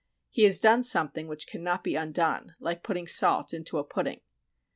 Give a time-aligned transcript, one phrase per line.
[0.31, 4.21] He has done something which cannot be undone, like putting salt into a pudding.